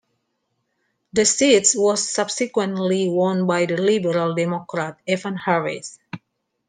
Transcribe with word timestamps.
The 1.13 1.25
seat 1.25 1.69
was 1.75 2.09
subsequently 2.09 3.07
won 3.07 3.45
by 3.45 3.67
the 3.67 3.77
Liberal 3.77 4.33
Democrat 4.33 4.97
Evan 5.07 5.35
Harris. 5.35 5.99